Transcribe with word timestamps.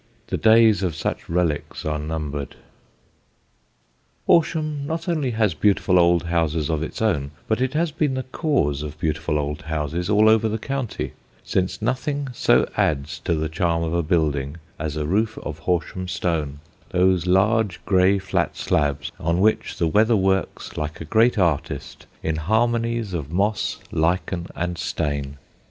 The 0.29 0.37
days 0.37 0.81
of 0.81 0.95
such 0.95 1.29
relics 1.29 1.85
are 1.85 1.99
numbered.) 1.99 2.53
[Sidenote: 2.53 2.57
HORSHAM 4.25 4.49
STONE] 4.61 4.75
Horsham 4.75 4.87
not 4.87 5.07
only 5.07 5.29
has 5.29 5.53
beautiful 5.53 5.99
old 5.99 6.23
houses 6.23 6.71
of 6.71 6.81
its 6.81 7.03
own, 7.03 7.29
but 7.47 7.61
it 7.61 7.75
has 7.75 7.91
been 7.91 8.15
the 8.15 8.23
cause 8.23 8.81
of 8.81 8.97
beautiful 8.97 9.37
old 9.37 9.61
houses 9.61 10.09
all 10.09 10.27
over 10.27 10.49
the 10.49 10.57
county; 10.57 11.13
since 11.43 11.83
nothing 11.83 12.29
so 12.33 12.67
adds 12.75 13.19
to 13.25 13.35
the 13.35 13.47
charm 13.47 13.83
of 13.83 13.93
a 13.93 14.01
building 14.01 14.57
as 14.79 14.97
a 14.97 15.05
roof 15.05 15.37
of 15.43 15.59
Horsham 15.59 16.07
stone, 16.07 16.61
those 16.89 17.27
large 17.27 17.79
grey 17.85 18.17
flat 18.17 18.57
slabs 18.57 19.11
on 19.19 19.39
which 19.39 19.77
the 19.77 19.85
weather 19.85 20.17
works 20.17 20.77
like 20.77 20.99
a 20.99 21.05
great 21.05 21.37
artist 21.37 22.07
in 22.23 22.37
harmonies 22.37 23.13
of 23.13 23.29
moss, 23.31 23.77
lichen, 23.91 24.47
and 24.55 24.79
stain. 24.79 25.37